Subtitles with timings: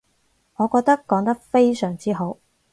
[0.55, 2.39] 我覺得講得非常之好